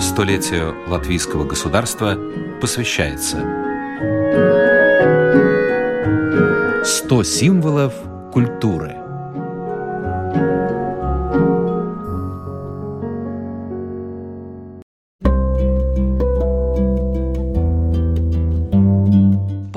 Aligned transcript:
Столетию 0.00 0.74
латвийского 0.88 1.44
государства 1.44 2.16
посвящается 2.60 3.38
100 6.84 7.22
символов 7.22 7.94
культуры– 8.32 8.96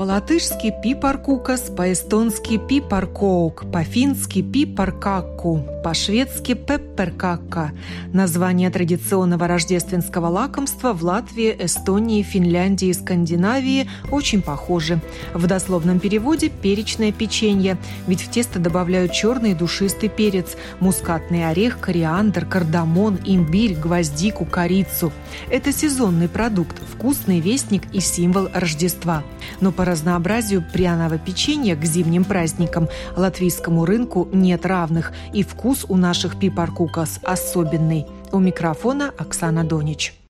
по-латышски 0.02 0.74
пипаркукас, 0.82 1.70
по-эстонски 1.70 2.58
пипаркоук, 2.58 3.70
по-фински 3.70 4.42
пипаркакку, 4.42 5.64
по-шведски 5.84 6.54
пепперкакка. 6.54 7.70
Название 8.12 8.70
традиционного 8.70 9.46
рождественского 9.46 10.26
лакомства 10.26 10.92
в 10.92 11.04
Латвии, 11.04 11.56
Эстонии, 11.56 12.22
Финляндии 12.22 12.88
и 12.88 12.92
Скандинавии 12.94 13.88
очень 14.10 14.42
похожи. 14.42 15.00
В 15.34 15.46
дословном 15.46 16.00
переводе 16.00 16.48
«перечное 16.48 17.12
печенье», 17.12 17.78
ведь 18.08 18.22
в 18.22 18.30
тесто 18.30 18.58
добавляют 18.58 19.12
черный 19.12 19.54
душистый 19.54 20.08
перец, 20.08 20.56
мускатный 20.80 21.48
орех, 21.48 21.78
кориандр, 21.78 22.44
кардамон, 22.44 23.20
имбирь, 23.24 23.74
гвоздику, 23.74 24.46
корицу. 24.46 25.12
Это 25.48 25.72
сезонный 25.72 26.28
продукт, 26.28 26.76
вкусный 26.92 27.38
вестник 27.38 27.82
и 27.92 28.00
символ 28.00 28.48
Рождества. 28.52 29.22
Но 29.60 29.70
по 29.70 29.84
разнообразию 29.92 30.64
пряного 30.72 31.18
печенья 31.18 31.76
к 31.76 31.84
зимним 31.84 32.24
праздникам 32.24 32.88
латвийскому 33.14 33.84
рынку 33.84 34.26
нет 34.32 34.64
равных, 34.64 35.12
и 35.34 35.42
вкус 35.42 35.84
у 35.88 35.96
наших 35.96 36.38
пипаркукас 36.38 37.20
особенный. 37.22 38.06
У 38.32 38.38
микрофона 38.38 39.12
Оксана 39.18 39.64
Донич. 39.64 40.21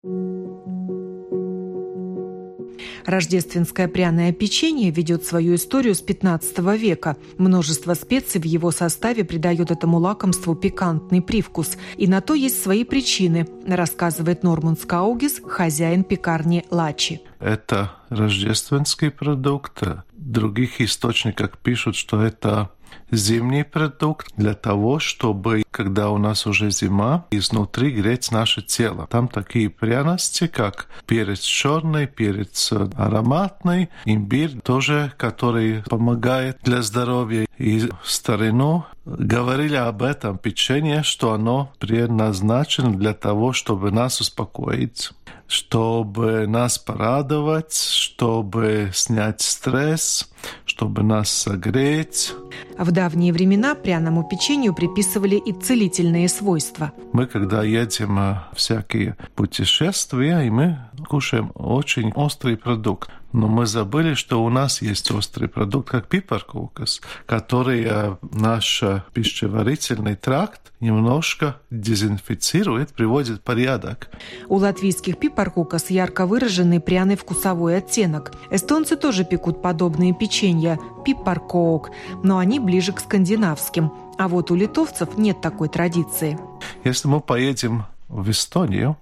Рождественское 3.05 3.89
пряное 3.89 4.33
печенье 4.33 4.91
ведет 4.91 5.25
свою 5.25 5.57
историю 5.57 5.95
с 5.95 6.01
15 6.01 6.59
века. 6.79 7.17
Множество 7.39 7.95
специй 7.95 8.41
в 8.41 8.45
его 8.45 8.71
составе 8.71 9.25
придает 9.25 9.71
этому 9.71 9.99
лакомству 9.99 10.55
пикантный 10.55 11.23
привкус. 11.23 11.77
И 11.97 12.07
на 12.07 12.21
то 12.21 12.35
есть 12.35 12.63
свои 12.63 12.85
причины, 12.85 13.47
рассказывает 13.67 14.43
Норман 14.43 14.77
Скаугис, 14.77 15.41
хозяин 15.45 16.05
пекарни 16.05 16.65
Лачи. 16.71 17.21
Это 17.41 17.93
рождественский 18.09 19.11
продукт. 19.11 19.83
В 19.83 20.05
других 20.17 20.81
источниках 20.81 21.59
пишут, 21.59 21.97
что 21.97 22.23
это 22.23 22.71
зимний 23.11 23.65
продукт 23.65 24.29
для 24.37 24.55
того, 24.55 24.99
чтобы, 24.99 25.63
когда 25.73 26.11
у 26.11 26.19
нас 26.19 26.47
уже 26.47 26.71
зима, 26.71 27.27
изнутри 27.31 27.91
греть 27.91 28.31
наше 28.31 28.63
тело. 28.63 29.09
Там 29.11 29.27
такие 29.27 29.69
пряности, 29.69 30.47
как 30.47 30.87
перец 31.07 31.41
черный, 31.41 32.07
перец 32.07 32.73
ароматный, 32.73 33.89
имбирь 34.05 34.61
тоже, 34.61 35.13
который 35.17 35.83
помогает 35.83 36.59
для 36.63 36.83
здоровья. 36.83 37.47
И 37.59 37.89
старину 38.05 38.85
говорили 39.05 39.77
об 39.77 40.03
этом 40.03 40.39
печенье, 40.39 41.03
что 41.03 41.33
оно 41.33 41.73
предназначено 41.79 42.93
для 42.93 43.15
того, 43.15 43.53
чтобы 43.53 43.91
нас 43.91 44.21
успокоить 44.21 45.11
чтобы 45.53 46.47
нас 46.47 46.79
порадовать, 46.79 47.75
чтобы 47.75 48.91
снять 48.95 49.43
стресс, 49.43 50.31
чтобы 50.65 51.03
нас 51.03 51.31
согреть. 51.31 52.33
В 52.79 52.91
давние 52.91 53.35
времена 53.35 53.75
пряному 53.75 54.27
печенью 54.27 54.75
приписывали 54.75 55.37
и 55.37 55.53
целительные 55.63 56.29
свойства. 56.29 56.93
Мы, 57.13 57.27
когда 57.27 57.63
едем 57.63 58.17
в 58.17 58.57
всякие 58.57 59.17
путешествия, 59.35 60.41
и 60.41 60.51
мы 60.51 60.79
кушаем 61.09 61.53
очень 61.55 62.13
острый 62.13 62.57
продукт. 62.57 63.11
Но 63.33 63.49
мы 63.49 63.65
забыли, 63.65 64.13
что 64.13 64.45
у 64.45 64.51
нас 64.51 64.83
есть 64.83 65.11
острый 65.11 65.49
продукт, 65.49 65.89
как 65.89 66.07
пипаркукас, 66.07 67.01
который 67.25 67.85
э, 67.89 68.17
наш 68.31 68.83
э, 68.83 69.03
пищеварительный 69.15 70.17
тракт 70.17 70.73
немножко 70.81 71.57
дезинфицирует, 71.71 72.91
приводит 72.91 73.39
в 73.39 73.41
порядок. 73.41 74.11
У 74.49 74.57
латвийских 74.57 75.17
пипаркукас 75.19 75.89
ярко 75.89 76.27
выраженный 76.27 76.81
пряный 76.81 77.17
вкусовой 77.17 77.79
оттенок. 77.79 78.33
Эстонцы 78.51 78.97
тоже 78.97 79.25
пекут 79.25 79.63
подобные 79.63 80.15
печенья– 80.15 80.79
пипаркоок, 81.05 81.91
но 82.23 82.39
они 82.39 82.61
ближе 82.61 82.93
к 82.93 83.01
скандинавским. 83.01 83.93
А 84.19 84.29
вот 84.29 84.51
у 84.51 84.55
литовцев 84.55 85.17
нет 85.17 85.41
такой 85.41 85.69
традиции. 85.69 86.39
Если 86.85 87.09
мы 87.09 87.21
поедем 87.21 87.85
в 88.09 88.31
Эстонию, 88.31 88.97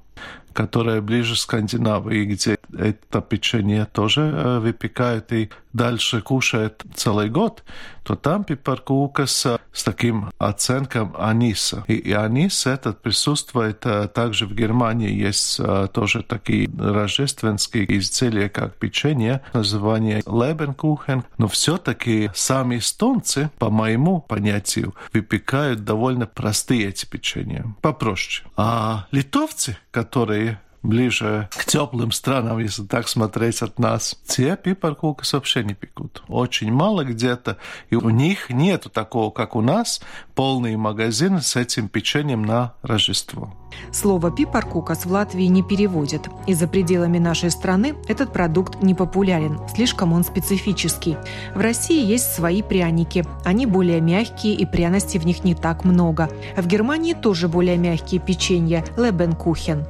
которая 0.52 1.00
ближе 1.00 1.34
к 1.34 1.38
Скандинавии, 1.38 2.24
где 2.24 2.58
это 2.76 3.20
печенье 3.20 3.86
тоже 3.86 4.22
э, 4.22 4.58
выпекают 4.58 5.32
и 5.32 5.50
дальше 5.72 6.20
кушают 6.20 6.84
целый 6.94 7.28
год, 7.28 7.62
то 8.02 8.16
там 8.16 8.44
пипаркукас 8.44 9.46
с 9.72 9.84
таким 9.84 10.30
оценком 10.38 11.14
аниса. 11.18 11.84
И, 11.86 11.94
и 11.94 12.12
анис 12.12 12.66
этот 12.66 13.02
присутствует 13.02 13.84
э, 13.86 14.08
также 14.08 14.46
в 14.46 14.54
Германии. 14.54 15.12
Есть 15.12 15.60
э, 15.60 15.88
тоже 15.92 16.22
такие 16.22 16.68
рождественские 16.76 17.98
изделия, 17.98 18.48
как 18.48 18.76
печенье, 18.76 19.42
название 19.52 20.22
Лебенкухен. 20.26 21.24
Но 21.38 21.46
все-таки 21.48 22.30
сами 22.34 22.78
эстонцы, 22.78 23.50
по 23.58 23.70
моему 23.70 24.20
понятию, 24.20 24.94
выпекают 25.12 25.84
довольно 25.84 26.26
простые 26.26 26.88
эти 26.88 27.06
печенья, 27.06 27.64
попроще. 27.80 28.46
А 28.56 29.06
литовцы, 29.12 29.76
которые 29.90 30.39
ближе 30.82 31.48
к 31.50 31.64
теплым 31.64 32.12
странам, 32.12 32.58
если 32.58 32.84
так 32.84 33.08
смотреть 33.08 33.62
от 33.62 33.78
нас. 33.78 34.18
Те 34.26 34.56
пипаркулкас 34.56 35.32
вообще 35.32 35.62
не 35.64 35.74
пекут. 35.74 36.22
Очень 36.28 36.72
мало 36.72 37.04
где-то. 37.04 37.58
И 37.90 37.96
у 37.96 38.10
них 38.10 38.50
нету 38.50 38.88
такого, 38.88 39.30
как 39.30 39.56
у 39.56 39.60
нас, 39.60 40.00
полный 40.34 40.76
магазин 40.76 41.40
с 41.40 41.56
этим 41.56 41.88
печеньем 41.88 42.42
на 42.42 42.74
Рождество. 42.82 43.54
Слово 43.92 44.32
«пипаркукас» 44.32 45.06
в 45.06 45.12
Латвии 45.12 45.44
не 45.44 45.62
переводят. 45.62 46.28
И 46.46 46.54
за 46.54 46.66
пределами 46.66 47.18
нашей 47.18 47.50
страны 47.50 47.94
этот 48.08 48.32
продукт 48.32 48.82
не 48.82 48.94
популярен, 48.94 49.60
слишком 49.72 50.12
он 50.12 50.24
специфический. 50.24 51.16
В 51.54 51.60
России 51.60 52.04
есть 52.04 52.34
свои 52.34 52.62
пряники. 52.62 53.24
Они 53.44 53.66
более 53.66 54.00
мягкие, 54.00 54.54
и 54.54 54.66
пряностей 54.66 55.20
в 55.20 55.26
них 55.26 55.44
не 55.44 55.54
так 55.54 55.84
много. 55.84 56.28
В 56.56 56.66
Германии 56.66 57.14
тоже 57.14 57.48
более 57.48 57.76
мягкие 57.76 58.20
печенья– 58.20 58.84
лебенкухен 58.96 59.86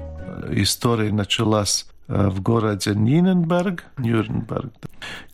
история 0.50 1.12
началась 1.12 1.86
э, 2.08 2.28
в 2.28 2.40
городе 2.40 2.94
Ниненберг, 2.94 3.84
Нюрнберг. 3.98 4.72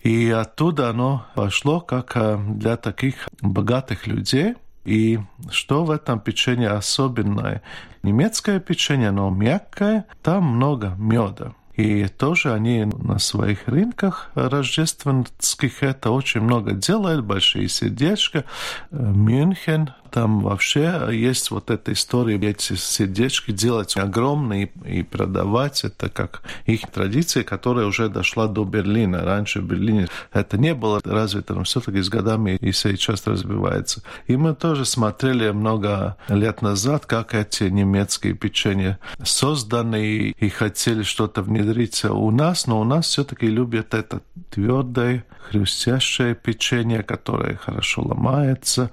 И 0.03 0.31
оттуда 0.31 0.91
оно 0.91 1.27
пошло 1.35 1.81
как 1.81 2.17
э, 2.17 2.39
для 2.49 2.77
таких 2.77 3.29
богатых 3.41 4.07
людей. 4.07 4.55
И 4.85 5.19
что 5.51 5.85
в 5.85 5.91
этом 5.91 6.21
печенье 6.21 6.71
особенное? 6.71 7.63
Немецкое 8.03 8.61
печенье, 8.61 9.09
оно 9.09 9.31
мягкое, 9.31 10.07
там 10.23 10.45
много 10.45 10.95
меда. 10.97 11.55
И 11.77 12.07
тоже 12.07 12.55
они 12.55 12.85
на 12.87 13.19
своих 13.19 13.69
рынках 13.69 14.31
рождественских 14.35 15.83
это 15.83 16.11
очень 16.11 16.41
много 16.41 16.73
делают, 16.73 17.25
большие 17.25 17.69
сердечки. 17.69 18.45
Э, 18.91 18.97
Мюнхен, 18.97 19.91
там 20.17 20.41
вообще 20.41 21.11
есть 21.13 21.51
вот 21.51 21.71
эта 21.71 21.93
история, 21.93 22.37
эти 22.37 22.75
сердечки 22.75 23.51
делать 23.51 23.99
огромные 23.99 24.71
и 24.87 25.03
продавать. 25.03 25.85
Это 25.85 26.09
как 26.09 26.41
их 26.65 26.91
традиция, 26.91 27.45
которая 27.45 27.85
уже 27.85 28.09
дошла 28.09 28.47
до 28.47 28.65
Берлина. 28.65 29.27
Раньше 29.27 29.61
в 29.61 29.67
Берлине 29.67 30.09
это 30.33 30.57
не 30.57 30.73
было 30.73 31.03
развито, 31.05 31.53
но 31.53 31.65
все-таки 31.65 32.01
с 32.01 32.09
годами 32.09 32.57
и 32.63 32.73
сейчас 32.73 33.27
развивается. 33.27 34.03
И 34.27 34.39
мы 34.39 34.55
тоже 34.55 34.87
смотрели 34.87 35.51
много 35.51 36.17
лет 36.31 36.63
назад, 36.63 37.05
как 37.05 37.35
эти 37.35 37.65
немецкие 37.65 38.33
печенья 38.33 38.99
созданы 39.23 40.31
и 40.31 40.49
хотели 40.49 41.03
что-то 41.03 41.43
внедрить 41.43 42.07
у 42.07 42.31
нас, 42.31 42.67
но 42.67 42.81
у 42.81 42.85
нас 42.85 43.05
все-таки 43.05 43.49
любят 43.49 43.93
это 43.93 44.23
твердое, 44.49 45.27
хрустящее 45.51 46.35
печенье, 46.35 47.03
которое 47.03 47.57
хорошо 47.57 48.01
ломается. 48.01 48.91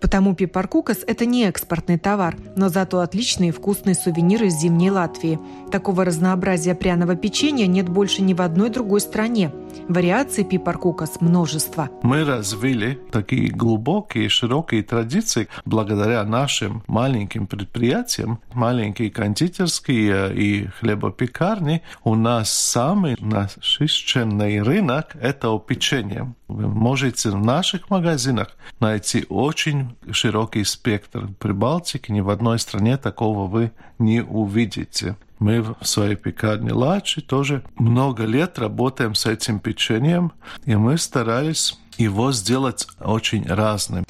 Потому 0.00 0.34
пипаркукас– 0.34 0.98
это 1.06 1.26
не 1.26 1.44
экспортный 1.44 1.98
товар, 1.98 2.36
но 2.56 2.68
зато 2.68 3.00
отличный 3.00 3.48
и 3.48 3.52
вкусный 3.52 3.94
сувенир 3.94 4.44
из 4.44 4.58
зимней 4.58 4.90
Латвии. 4.90 5.38
Такого 5.70 6.04
разнообразия 6.04 6.74
пряного 6.74 7.14
печенья 7.16 7.66
нет 7.66 7.88
больше 7.88 8.22
ни 8.22 8.34
в 8.34 8.42
одной 8.42 8.70
другой 8.70 9.00
стране. 9.00 9.52
Вариаций 9.88 10.44
пипаркукас 10.44 11.20
множество. 11.20 11.88
Мы 12.02 12.24
развили 12.24 12.98
такие 13.10 13.50
глубокие, 13.50 14.28
широкие 14.28 14.82
традиции 14.82 15.48
благодаря 15.64 16.24
нашим 16.24 16.82
маленьким 16.86 17.46
предприятиям, 17.46 18.40
маленькие 18.52 19.10
кондитерские 19.10 20.34
и 20.34 20.66
хлебопекарни. 20.66 21.82
У 22.04 22.14
нас 22.14 22.52
самый 22.52 23.16
насыщенный 23.20 24.62
рынок– 24.62 25.16
это 25.20 25.58
печенье. 25.58 26.34
Вы 26.48 26.68
можете 26.68 27.30
в 27.30 27.44
наших 27.44 27.88
магазинах 27.88 28.56
найти 28.78 29.24
очень 29.28 29.51
очень 29.52 29.94
широкий 30.10 30.64
спектр. 30.64 31.28
При 31.38 31.52
Балтике 31.52 32.10
ни 32.14 32.22
в 32.22 32.30
одной 32.30 32.58
стране 32.58 32.96
такого 32.96 33.46
вы 33.46 33.70
не 33.98 34.22
увидите. 34.22 35.16
Мы 35.38 35.60
в 35.60 35.76
своей 35.82 36.16
пекарне 36.16 36.72
Лачи 36.72 37.20
тоже 37.20 37.62
много 37.76 38.24
лет 38.24 38.58
работаем 38.58 39.14
с 39.14 39.26
этим 39.26 39.60
печеньем, 39.60 40.32
и 40.64 40.74
мы 40.74 40.96
старались 40.96 41.78
его 41.98 42.32
сделать 42.32 42.86
очень 42.98 43.46
разным. 43.46 44.04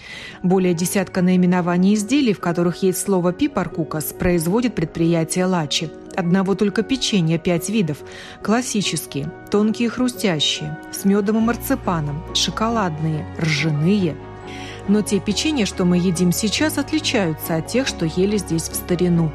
Более 0.45 0.75
десятка 0.75 1.23
наименований 1.23 1.95
изделий, 1.95 2.35
в 2.35 2.41
которых 2.41 2.85
есть 2.85 3.01
слово 3.01 3.33
«пипаркукас», 3.33 4.13
производит 4.13 4.77
предприятие 4.77 5.47
«Лачи». 5.47 5.91
Одного 6.15 6.55
только 6.55 6.85
печенья 6.85 7.39
пять 7.39 7.69
видов. 7.69 7.97
Классические, 8.45 9.33
тонкие 9.51 9.89
хрустящие, 9.89 10.79
с 10.93 11.05
медом 11.05 11.39
и 11.39 11.41
марципаном, 11.41 12.23
шоколадные, 12.33 13.27
ржаные– 13.41 14.15
но 14.89 15.03
те 15.03 15.21
печенья, 15.21 15.67
что 15.67 15.85
мы 15.85 15.99
едим 15.99 16.33
сейчас, 16.33 16.79
отличаются 16.79 17.57
от 17.57 17.67
тех, 17.67 17.87
что 17.87 18.07
ели 18.07 18.37
здесь 18.37 18.69
в 18.69 18.75
старину. 18.75 19.31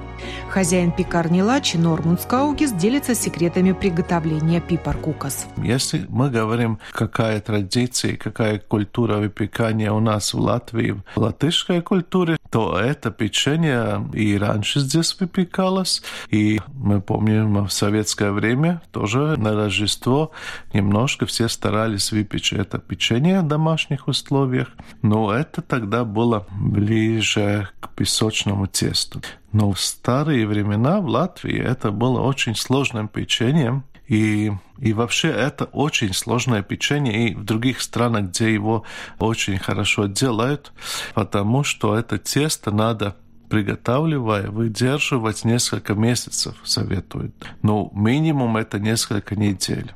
Хозяин 0.49 0.91
пекарни 0.91 1.41
Лачи 1.41 1.77
Нормунд 1.77 2.21
Скаугис 2.21 2.71
делится 2.71 3.15
секретами 3.15 3.73
приготовления 3.73 4.61
пипаркукас. 4.61 5.47
Если 5.57 6.05
мы 6.09 6.29
говорим, 6.29 6.79
какая 6.91 7.39
традиция, 7.41 8.17
какая 8.17 8.59
культура 8.59 9.17
выпекания 9.17 9.91
у 9.91 9.99
нас 9.99 10.33
в 10.33 10.39
Латвии, 10.39 11.01
в 11.15 11.19
латышской 11.19 11.81
культуре, 11.81 12.37
то 12.49 12.79
это 12.79 13.11
печенье 13.11 14.07
и 14.13 14.37
раньше 14.37 14.79
здесь 14.79 15.15
выпекалось. 15.19 16.01
И 16.29 16.59
мы 16.73 17.01
помним, 17.01 17.65
в 17.65 17.71
советское 17.71 18.31
время 18.31 18.81
тоже 18.91 19.35
на 19.37 19.53
Рождество 19.53 20.31
немножко 20.73 21.25
все 21.25 21.49
старались 21.49 22.11
выпечь 22.11 22.53
это 22.53 22.79
печенье 22.79 23.41
в 23.41 23.47
домашних 23.47 24.07
условиях. 24.07 24.69
Но 25.01 25.33
это 25.33 25.61
тогда 25.61 26.05
было 26.05 26.47
ближе 26.51 27.69
к 27.79 27.89
песочному 27.89 28.67
тесту. 28.67 29.21
Но 29.51 29.71
в 29.71 29.79
старые 29.79 30.45
времена 30.45 30.99
в 30.99 31.07
Латвии 31.07 31.57
это 31.57 31.91
было 31.91 32.21
очень 32.21 32.55
сложным 32.55 33.07
печеньем, 33.07 33.83
и, 34.07 34.51
и 34.79 34.93
вообще 34.93 35.29
это 35.29 35.65
очень 35.65 36.13
сложное 36.13 36.63
печенье 36.63 37.29
и 37.29 37.35
в 37.35 37.43
других 37.43 37.81
странах, 37.81 38.29
где 38.29 38.53
его 38.53 38.83
очень 39.19 39.57
хорошо 39.57 40.05
делают, 40.05 40.71
потому 41.13 41.63
что 41.63 41.95
это 41.95 42.17
тесто 42.17 42.71
надо 42.71 43.15
приготавливая, 43.49 44.49
выдерживать 44.49 45.45
несколько 45.45 45.93
месяцев, 45.93 46.55
советуют. 46.63 47.33
Но 47.61 47.89
минимум 47.93 48.57
это 48.57 48.79
несколько 48.79 49.35
недель. 49.35 49.91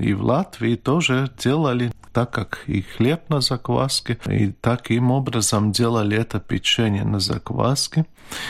И 0.00 0.14
в 0.14 0.22
Латвии 0.22 0.76
тоже 0.76 1.30
делали 1.38 1.92
так, 2.14 2.30
как 2.30 2.62
и 2.68 2.80
хлеб 2.80 3.28
на 3.28 3.40
закваске, 3.40 4.18
и 4.26 4.52
таким 4.52 5.10
образом 5.10 5.72
делали 5.72 6.16
это 6.16 6.38
печенье 6.38 7.04
на 7.04 7.18
закваске, 7.18 8.06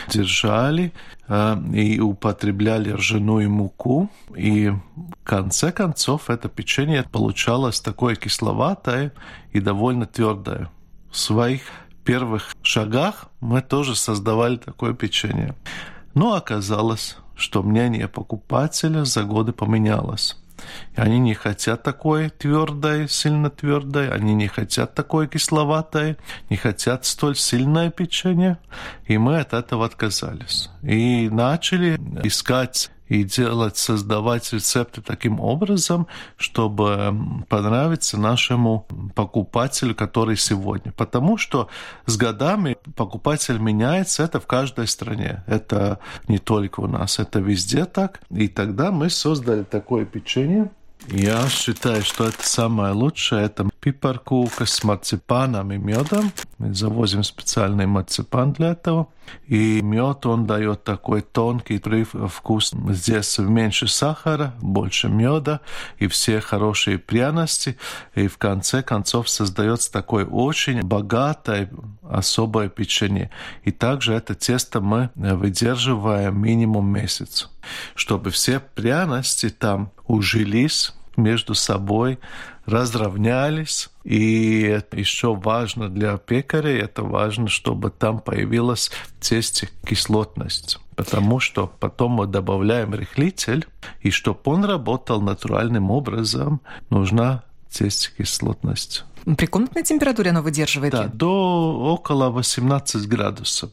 держали 0.08 0.92
э, 1.28 1.56
и 1.72 1.98
употребляли 1.98 2.90
ржаную 2.90 3.50
муку, 3.50 4.10
и 4.36 4.68
в 4.68 5.24
конце 5.24 5.72
концов 5.72 6.28
это 6.28 6.48
печенье 6.48 7.04
получалось 7.10 7.80
такое 7.80 8.16
кисловатое 8.16 9.12
и 9.52 9.60
довольно 9.60 10.06
твердое. 10.06 10.68
В 11.10 11.16
своих 11.16 11.62
первых 12.04 12.54
шагах 12.62 13.30
мы 13.40 13.62
тоже 13.62 13.96
создавали 13.96 14.56
такое 14.56 14.92
печенье. 14.92 15.54
Но 16.12 16.34
оказалось, 16.34 17.16
что 17.34 17.62
мнение 17.62 18.08
покупателя 18.08 19.04
за 19.04 19.24
годы 19.24 19.52
поменялось. 19.52 20.36
И 20.96 21.00
они 21.00 21.18
не 21.18 21.34
хотят 21.34 21.82
такое 21.82 22.30
твердое, 22.30 23.08
сильно 23.08 23.50
твердое, 23.50 24.10
они 24.10 24.34
не 24.34 24.46
хотят 24.46 24.94
такое 24.94 25.26
кисловатое, 25.26 26.16
не 26.50 26.56
хотят 26.56 27.04
столь 27.04 27.36
сильное 27.36 27.90
печенье. 27.90 28.58
И 29.06 29.18
мы 29.18 29.40
от 29.40 29.52
этого 29.52 29.86
отказались. 29.86 30.70
И 30.82 31.28
начали 31.30 31.98
искать 32.22 32.90
и 33.08 33.22
делать, 33.22 33.76
создавать 33.76 34.52
рецепты 34.52 35.02
таким 35.02 35.40
образом, 35.40 36.06
чтобы 36.36 37.14
понравиться 37.48 38.18
нашему 38.18 38.86
покупателю, 39.14 39.94
который 39.94 40.36
сегодня. 40.36 40.92
Потому 40.92 41.36
что 41.36 41.68
с 42.06 42.16
годами 42.16 42.76
покупатель 42.96 43.58
меняется, 43.58 44.22
это 44.22 44.40
в 44.40 44.46
каждой 44.46 44.86
стране. 44.86 45.44
Это 45.46 45.98
не 46.28 46.38
только 46.38 46.80
у 46.80 46.86
нас, 46.86 47.18
это 47.18 47.40
везде 47.40 47.84
так. 47.84 48.20
И 48.30 48.48
тогда 48.48 48.90
мы 48.90 49.10
создали 49.10 49.62
такое 49.62 50.04
печенье, 50.04 50.70
я 51.08 51.48
считаю, 51.48 52.02
что 52.02 52.28
это 52.28 52.46
самое 52.46 52.92
лучшее. 52.92 53.44
Это 53.44 53.68
пипаркука 53.84 54.64
с 54.64 54.82
марципаном 54.82 55.70
и 55.70 55.76
медом. 55.76 56.32
Мы 56.56 56.72
завозим 56.72 57.22
специальный 57.22 57.84
марципан 57.84 58.54
для 58.54 58.70
этого. 58.70 59.08
И 59.46 59.82
мед, 59.82 60.24
он 60.24 60.46
дает 60.46 60.84
такой 60.84 61.20
тонкий 61.20 61.82
вкус. 62.28 62.72
Здесь 62.88 63.38
меньше 63.38 63.86
сахара, 63.86 64.54
больше 64.62 65.10
меда 65.10 65.60
и 65.98 66.06
все 66.06 66.40
хорошие 66.40 66.96
пряности. 66.96 67.76
И 68.14 68.26
в 68.26 68.38
конце 68.38 68.82
концов 68.82 69.28
создается 69.28 69.92
такое 69.92 70.24
очень 70.24 70.80
богатое, 70.80 71.70
особое 72.02 72.70
печенье. 72.70 73.30
И 73.64 73.70
также 73.70 74.14
это 74.14 74.34
тесто 74.34 74.80
мы 74.80 75.10
выдерживаем 75.14 76.40
минимум 76.40 76.86
месяц, 76.90 77.50
чтобы 77.94 78.30
все 78.30 78.60
пряности 78.60 79.50
там 79.50 79.90
ужились 80.06 80.94
между 81.16 81.54
собой, 81.54 82.18
разровнялись. 82.66 83.90
И 84.04 84.80
еще 84.92 85.34
важно 85.34 85.88
для 85.88 86.16
пекаря, 86.18 86.78
это 86.78 87.02
важно, 87.02 87.48
чтобы 87.48 87.90
там 87.90 88.20
появилась 88.20 88.88
в 88.88 89.20
тесте 89.20 89.68
кислотность. 89.86 90.78
Потому 90.96 91.40
что 91.40 91.66
потом 91.66 92.12
мы 92.12 92.26
добавляем 92.26 92.94
рыхлитель, 92.94 93.66
и 94.00 94.10
чтобы 94.10 94.40
он 94.44 94.64
работал 94.64 95.20
натуральным 95.20 95.90
образом, 95.90 96.60
нужна 96.90 97.42
тесте 97.70 98.10
кислотность. 98.16 99.04
При 99.36 99.46
комнатной 99.46 99.82
температуре 99.82 100.30
оно 100.30 100.42
выдерживает? 100.42 100.92
Да, 100.92 101.06
до 101.06 101.74
около 101.94 102.28
18 102.28 103.08
градусов. 103.08 103.70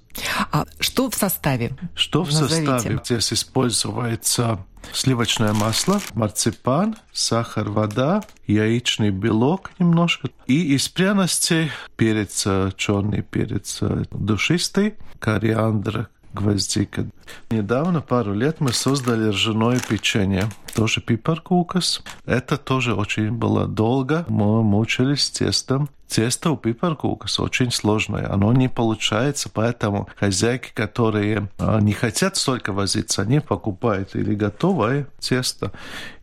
А 0.52 0.66
что 0.80 1.10
в 1.10 1.16
составе? 1.16 1.76
Что 1.94 2.24
в 2.24 2.32
Назовите. 2.32 2.66
составе? 2.66 3.02
Здесь 3.04 3.34
используется 3.34 4.60
сливочное 4.94 5.54
масло, 5.54 6.02
марципан, 6.14 6.96
сахар, 7.12 7.70
вода, 7.70 8.24
яичный 8.48 9.12
белок 9.12 9.72
немножко. 9.80 10.30
И 10.48 10.76
из 10.76 10.90
пряностей 10.90 11.72
перец, 11.96 12.46
черный 12.78 13.22
перец 13.22 13.80
душистый, 14.12 14.96
кориандр, 15.20 16.10
гвоздика. 16.34 17.06
Недавно, 17.50 18.02
пару 18.02 18.34
лет, 18.34 18.60
мы 18.60 18.74
создали 18.74 19.30
ржаное 19.30 19.80
печенье. 19.80 20.50
Тоже 20.74 21.02
пипаркукас. 21.02 22.02
Это 22.26 22.58
тоже 22.58 22.96
очень 22.96 23.32
было 23.32 23.68
долго. 23.68 24.26
Мы 24.28 24.64
мучились 24.64 25.26
с 25.26 25.32
тестом. 25.32 25.90
Тесто 26.08 26.52
у 26.52 26.58
пипаркукас 26.58 27.40
очень 27.40 27.72
сложное. 27.72 28.30
Оно 28.30 28.52
не 28.52 28.68
получается, 28.68 29.50
поэтому 29.50 30.10
хозяйки, 30.18 30.72
которые 30.74 31.50
а, 31.58 31.80
не 31.80 31.94
хотят 31.94 32.36
столько 32.36 32.74
возиться, 32.74 33.22
они 33.22 33.40
покупают 33.40 34.14
или 34.16 34.36
готовое 34.36 35.08
тесто, 35.20 35.72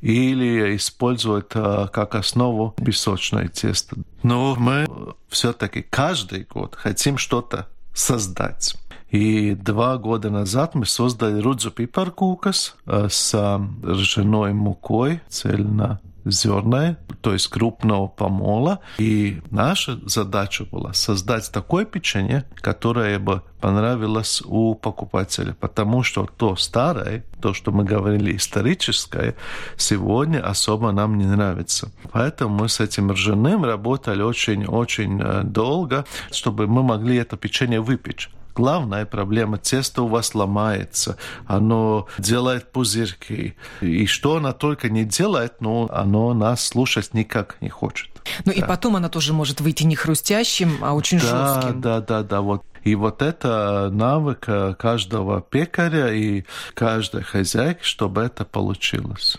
или 0.03 0.77
используют 0.77 1.53
а, 1.55 1.89
как 1.89 2.17
основу 2.17 2.75
песочное 2.77 3.49
тесто. 3.49 3.97
Но 4.23 4.57
мы 4.57 4.87
все-таки 5.31 5.81
каждый 5.81 6.45
год 6.45 6.75
хотим 6.75 7.17
что-то 7.17 7.67
создать. 7.95 8.77
И 9.11 9.55
два 9.55 9.97
года 9.97 10.31
назад 10.31 10.75
мы 10.75 10.85
создали 10.85 11.41
рудзу 11.41 11.71
пипаркукас 11.71 12.77
с 12.87 13.61
ржаной 13.83 14.53
мукой 14.53 15.23
цельно 15.29 16.01
зерная, 16.25 16.99
то 17.23 17.33
есть 17.33 17.49
крупного 17.49 18.07
помола. 18.07 18.81
И 18.99 19.41
наша 19.51 19.99
задача 20.05 20.65
была 20.65 20.93
создать 20.93 21.51
такое 21.51 21.87
печенье, 21.87 22.45
которое 22.57 23.19
бы 23.19 23.43
понравилось 23.61 24.43
у 24.45 24.75
покупателя, 24.75 25.57
потому 25.59 26.03
что 26.03 26.29
то 26.37 26.55
старое, 26.57 27.25
то, 27.41 27.55
что 27.55 27.73
мы 27.73 27.85
говорили 27.85 28.37
историческое, 28.37 29.37
сегодня 29.79 30.47
особо 30.47 30.93
нам 30.93 31.17
не 31.17 31.25
нравится. 31.25 31.91
Поэтому 32.13 32.59
мы 32.59 32.69
с 32.69 32.79
этим 32.81 33.11
ржаным 33.11 33.65
работали 33.65 34.21
очень-очень 34.21 35.45
долго, 35.45 36.05
чтобы 36.31 36.67
мы 36.67 36.83
могли 36.83 37.17
это 37.17 37.39
печенье 37.39 37.81
выпечь 37.81 38.31
главная 38.59 39.07
проблема. 39.07 39.57
Тесто 39.59 40.03
у 40.03 40.09
вас 40.09 40.35
ломается, 40.35 41.17
оно 41.47 42.09
делает 42.19 42.73
пузырьки. 42.73 43.55
И 43.81 44.07
что 44.07 44.37
она 44.37 44.53
только 44.53 44.89
не 44.89 45.05
делает, 45.05 45.61
но 45.61 45.89
оно 45.93 46.35
нас 46.35 46.67
слушать 46.67 47.15
никак 47.15 47.57
не 47.61 47.69
хочет. 47.69 48.11
Ну 48.45 48.53
да. 48.53 48.59
и 48.59 48.61
потом 48.63 48.97
она 48.97 49.09
тоже 49.09 49.33
может 49.33 49.61
выйти 49.61 49.85
не 49.85 49.95
хрустящим, 49.95 50.79
а 50.83 50.95
очень 50.95 51.21
да, 51.21 51.55
жестким. 51.55 51.81
Да, 51.81 52.01
да, 52.01 52.23
да, 52.25 52.41
вот. 52.41 52.65
И 52.83 52.97
вот 52.97 53.23
это 53.23 53.91
навык 53.93 54.49
каждого 54.79 55.41
пекаря 55.41 56.13
и 56.13 56.45
каждой 56.75 57.23
хозяйки, 57.23 57.85
чтобы 57.85 58.23
это 58.23 58.45
получилось. 58.45 59.39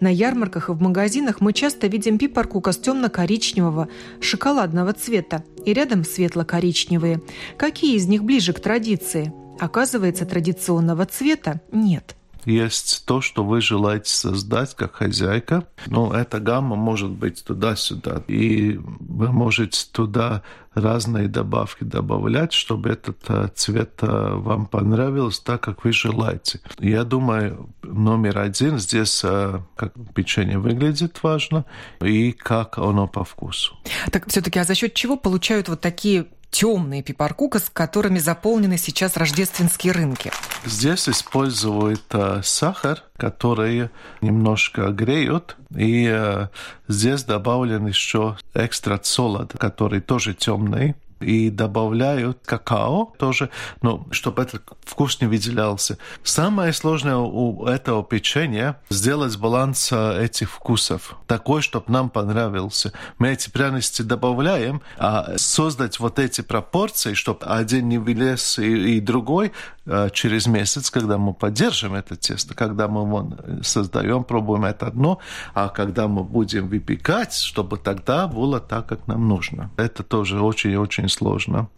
На 0.00 0.08
ярмарках 0.08 0.68
и 0.68 0.72
в 0.72 0.80
магазинах 0.80 1.40
мы 1.40 1.52
часто 1.52 1.86
видим 1.86 2.18
пипаркукас 2.18 2.78
темно-коричневого, 2.78 3.88
шоколадного 4.20 4.92
цвета 4.92 5.44
и 5.64 5.72
рядом 5.72 6.04
светло-коричневые. 6.04 7.22
Какие 7.56 7.96
из 7.96 8.06
них 8.06 8.24
ближе 8.24 8.52
к 8.52 8.60
традиции? 8.60 9.32
Оказывается, 9.58 10.26
традиционного 10.26 11.06
цвета 11.06 11.60
нет– 11.70 12.16
есть 12.44 13.04
то, 13.06 13.20
что 13.20 13.44
вы 13.44 13.60
желаете 13.60 14.10
создать 14.10 14.74
как 14.74 14.96
хозяйка. 14.96 15.66
Но 15.86 16.14
эта 16.14 16.40
гамма 16.40 16.76
может 16.76 17.10
быть 17.10 17.44
туда-сюда. 17.44 18.22
И 18.26 18.78
вы 18.78 19.32
можете 19.32 19.86
туда 19.90 20.42
разные 20.74 21.28
добавки 21.28 21.84
добавлять, 21.84 22.52
чтобы 22.52 22.90
этот 22.90 23.18
э, 23.28 23.48
цвет 23.54 23.98
э, 24.00 24.06
вам 24.06 24.66
понравился 24.66 25.44
так, 25.44 25.62
как 25.62 25.84
вы 25.84 25.92
желаете. 25.92 26.60
Я 26.78 27.04
думаю, 27.04 27.68
номер 27.82 28.38
один 28.38 28.78
здесь, 28.78 29.20
э, 29.24 29.60
как 29.76 29.92
печенье 30.14 30.58
выглядит 30.58 31.22
важно, 31.22 31.66
и 32.00 32.32
как 32.32 32.78
оно 32.78 33.06
по 33.06 33.24
вкусу. 33.24 33.76
Так 34.10 34.28
все-таки, 34.28 34.58
а 34.58 34.64
за 34.64 34.74
счет 34.74 34.94
чего 34.94 35.16
получают 35.16 35.68
вот 35.68 35.80
такие 35.80 36.26
темные 36.52 37.02
пипаркукас, 37.02 37.70
которыми 37.72 38.20
заполнены 38.20 38.78
сейчас 38.78 39.16
рождественские 39.16 39.92
рынки. 39.94 40.30
Здесь 40.64 41.08
используют 41.08 42.02
э, 42.10 42.42
сахар, 42.44 43.02
который 43.16 43.88
немножко 44.20 44.88
греют, 44.90 45.56
и 45.74 46.06
э, 46.08 46.48
здесь 46.86 47.24
добавлен 47.24 47.86
еще 47.86 48.36
экстракт 48.54 49.06
солод, 49.06 49.54
который 49.58 50.00
тоже 50.00 50.34
темный 50.34 50.94
и 51.22 51.50
добавляют 51.50 52.38
какао 52.44 53.12
тоже, 53.18 53.50
ну, 53.82 54.06
чтобы 54.10 54.42
этот 54.42 54.62
вкус 54.84 55.20
не 55.20 55.26
выделялся. 55.26 55.98
Самое 56.22 56.72
сложное 56.72 57.16
у 57.16 57.66
этого 57.66 58.02
печенья 58.02 58.80
сделать 58.90 59.36
баланс 59.36 59.90
э, 59.92 60.24
этих 60.24 60.50
вкусов, 60.50 61.16
такой, 61.26 61.62
чтобы 61.62 61.86
нам 61.88 62.10
понравился. 62.10 62.92
Мы 63.18 63.30
эти 63.32 63.50
пряности 63.50 64.02
добавляем, 64.02 64.82
а 64.98 65.36
создать 65.36 65.98
вот 66.00 66.18
эти 66.18 66.40
пропорции, 66.40 67.14
чтобы 67.14 67.46
один 67.46 67.88
не 67.88 67.98
вылез 67.98 68.58
и, 68.58 68.96
и 68.96 69.00
другой 69.00 69.52
э, 69.86 70.08
через 70.12 70.46
месяц, 70.46 70.90
когда 70.90 71.18
мы 71.18 71.34
поддержим 71.34 71.94
это 71.94 72.16
тесто, 72.16 72.54
когда 72.54 72.88
мы 72.88 73.02
его 73.02 73.62
создаем, 73.62 74.24
пробуем 74.24 74.64
это 74.64 74.86
одно, 74.86 75.18
а 75.54 75.68
когда 75.68 76.08
мы 76.08 76.24
будем 76.24 76.68
выпекать, 76.68 77.34
чтобы 77.34 77.78
тогда 77.78 78.26
было 78.26 78.60
так, 78.60 78.86
как 78.86 79.06
нам 79.06 79.28
нужно. 79.28 79.70
Это 79.76 80.02
тоже 80.02 80.40
очень-очень 80.40 81.08
сложно. 81.12 81.68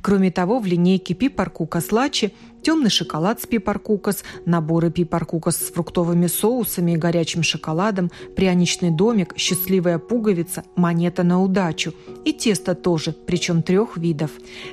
Кроме 0.00 0.30
того, 0.30 0.58
в 0.58 0.66
линейке 0.66 1.14
Пипаркукас 1.14 1.92
Лачи 1.92 2.32
темный 2.62 2.90
шоколад 2.90 3.40
с 3.40 3.46
пипаркукас, 3.46 4.24
наборы 4.46 4.90
пипаркукас 4.90 5.56
с 5.56 5.72
фруктовыми 5.72 6.28
соусами 6.28 6.92
и 6.92 6.96
горячим 6.96 7.42
шоколадом, 7.42 8.10
пряничный 8.36 8.90
домик, 8.90 9.34
счастливая 9.36 9.98
пуговица, 9.98 10.62
монета 10.76 11.22
на 11.24 11.42
удачу. 11.42 11.92
И 12.24 12.32
тесто 12.32 12.74
тоже, 12.74 13.12
причем 13.12 13.62
трех 13.62 13.96
видов. 13.96 14.30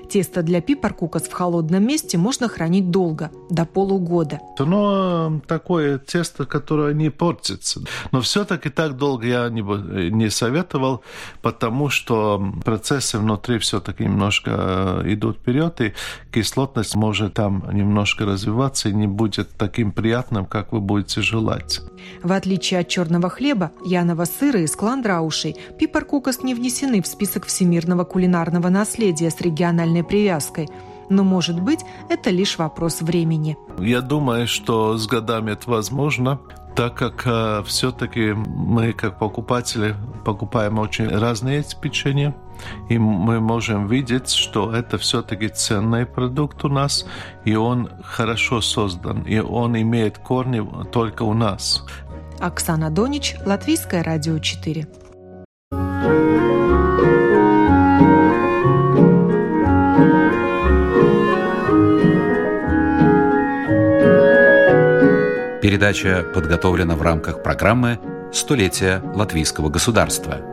Тесто 0.09 0.43
для 0.43 0.61
пипаркукас 0.61 1.23
в 1.23 1.33
холодном 1.33 1.85
месте 1.85 2.17
можно 2.17 2.47
хранить 2.47 2.91
долго, 2.91 3.31
до 3.49 3.65
полугода. 3.65 4.39
Но 4.59 5.41
такое 5.47 5.97
тесто, 5.97 6.45
которое 6.45 6.93
не 6.93 7.09
портится. 7.09 7.81
Но 8.11 8.21
все-таки 8.21 8.69
так 8.69 8.97
долго 8.97 9.25
я 9.25 9.49
не, 9.49 9.61
не 10.11 10.29
советовал, 10.29 11.01
потому 11.41 11.89
что 11.89 12.53
процессы 12.63 13.17
внутри 13.17 13.57
все-таки 13.57 14.03
немножко 14.03 14.51
э, 14.51 14.78
идут 15.05 15.37
вперед, 15.37 15.81
и 15.81 15.93
кислотность 16.31 16.95
может 16.95 17.33
там 17.33 17.63
немножко 17.71 18.25
развиваться 18.25 18.89
и 18.89 18.93
не 18.93 19.07
будет 19.07 19.49
таким 19.57 19.91
приятным, 19.91 20.45
как 20.45 20.71
вы 20.71 20.79
будете 20.79 21.21
желать. 21.21 21.81
В 22.23 22.31
отличие 22.31 22.79
от 22.79 22.87
черного 22.87 23.29
хлеба, 23.29 23.71
яного 23.83 24.25
сыра 24.25 24.61
и 24.61 24.67
скландраушей, 24.67 25.55
пипаркукас 25.77 26.43
не 26.43 26.55
внесены 26.55 27.01
в 27.01 27.07
список 27.07 27.45
всемирного 27.45 28.03
кулинарного 28.03 28.69
наследия 28.69 29.29
с 29.29 29.41
региональной 29.41 30.03
привязкой– 30.03 30.67
но, 31.09 31.23
может 31.23 31.59
быть, 31.59 31.79
это 32.07 32.29
лишь 32.29 32.57
вопрос 32.57 33.01
времени. 33.01 33.57
Я 33.79 34.01
думаю, 34.01 34.47
что 34.47 34.97
с 34.97 35.07
годами 35.07 35.51
это 35.51 35.69
возможно 35.69 36.39
так 36.75 36.95
как 36.95 37.23
э, 37.25 37.63
все-таки 37.65 38.31
мы, 38.31 38.93
как 38.93 39.19
покупатели, 39.19 39.95
покупаем 40.23 40.79
очень 40.79 41.09
разные 41.09 41.59
эти 41.59 41.75
печенья, 41.75 42.33
и 42.89 42.97
мы 42.97 43.39
можем 43.39 43.87
видеть, 43.87 44.31
что 44.31 44.73
это 44.73 44.97
все-таки 44.97 45.47
ценный 45.47 46.05
продукт 46.05 46.63
у 46.65 46.69
нас, 46.69 47.05
и 47.45 47.55
он 47.55 47.89
хорошо 48.03 48.61
создан, 48.61 49.21
и 49.23 49.39
он 49.39 49.79
имеет 49.79 50.17
корни 50.17 50.61
только 50.91 51.23
у 51.23 51.33
нас. 51.33 51.85
Оксана 52.39 52.89
Донич, 52.89 53.35
Латвийское 53.45 54.01
радио 54.03 54.39
4. 54.39 54.87
Передача 65.61 66.25
подготовлена 66.33 66.95
в 66.95 67.01
рамках 67.01 67.43
программы 67.43 67.99
«Столетие 68.31 69.03
латвийского 69.13 69.69
государства». 69.69 70.48